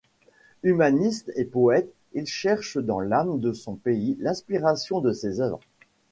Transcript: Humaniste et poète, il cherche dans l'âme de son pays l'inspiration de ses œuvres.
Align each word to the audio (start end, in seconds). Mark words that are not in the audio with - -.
Humaniste 0.63 1.31
et 1.35 1.45
poète, 1.45 1.93
il 2.13 2.25
cherche 2.25 2.79
dans 2.79 3.01
l'âme 3.01 3.39
de 3.39 3.53
son 3.53 3.75
pays 3.75 4.17
l'inspiration 4.19 4.99
de 4.99 5.11
ses 5.13 5.39
œuvres. 5.41 5.59